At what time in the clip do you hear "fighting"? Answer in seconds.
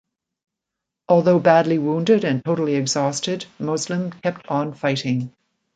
4.73-5.31